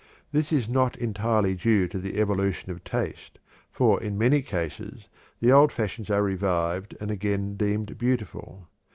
[0.31, 3.37] This is not entirely due to the evolution of taste,
[3.71, 5.07] for in many cases
[5.39, 8.67] the old fashions are revived and again deemed beautiful.